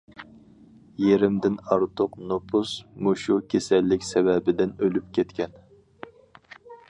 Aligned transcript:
(يېرىمدىن 1.07 1.57
ئارتۇق 1.73 2.17
نوپۇس 2.31 2.71
مۇشۇ 3.07 3.37
كېسەللىك 3.55 4.09
سەۋەبىدىن 4.09 4.75
ئۆلۈپ 4.85 5.15
كەتكەن.) 5.19 5.55